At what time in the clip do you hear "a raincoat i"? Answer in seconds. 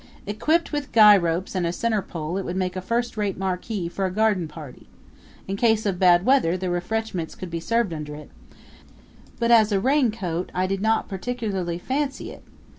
9.71-10.65